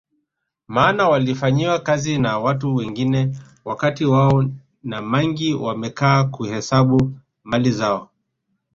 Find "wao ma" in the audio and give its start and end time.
4.05-5.01